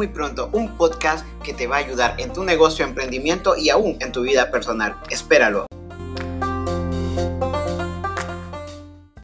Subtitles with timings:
[0.00, 3.98] muy pronto un podcast que te va a ayudar en tu negocio, emprendimiento y aún
[4.00, 4.96] en tu vida personal.
[5.10, 5.69] Espéralo.